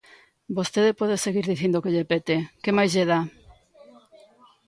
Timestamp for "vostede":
0.57-0.91